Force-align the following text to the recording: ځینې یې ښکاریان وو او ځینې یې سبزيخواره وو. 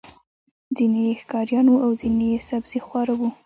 ځینې 0.77 0.99
یې 1.07 1.13
ښکاریان 1.21 1.65
وو 1.69 1.83
او 1.85 1.91
ځینې 2.01 2.25
یې 2.33 2.39
سبزيخواره 2.49 3.13
وو. 3.19 3.29